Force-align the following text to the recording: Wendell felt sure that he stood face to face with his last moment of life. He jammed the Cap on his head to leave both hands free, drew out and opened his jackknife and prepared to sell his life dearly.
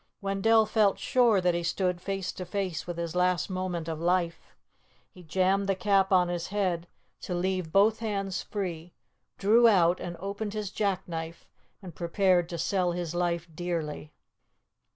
Wendell 0.19 0.65
felt 0.65 0.97
sure 0.97 1.39
that 1.41 1.53
he 1.53 1.61
stood 1.61 2.01
face 2.01 2.31
to 2.31 2.43
face 2.43 2.87
with 2.87 2.97
his 2.97 3.15
last 3.15 3.51
moment 3.51 3.87
of 3.87 3.99
life. 3.99 4.41
He 5.11 5.21
jammed 5.21 5.69
the 5.69 5.75
Cap 5.75 6.11
on 6.11 6.27
his 6.27 6.47
head 6.47 6.87
to 7.19 7.35
leave 7.35 7.71
both 7.71 7.99
hands 7.99 8.41
free, 8.41 8.95
drew 9.37 9.67
out 9.67 9.99
and 9.99 10.17
opened 10.19 10.55
his 10.55 10.71
jackknife 10.71 11.47
and 11.83 11.93
prepared 11.93 12.49
to 12.49 12.57
sell 12.57 12.93
his 12.93 13.13
life 13.13 13.47
dearly. 13.53 14.11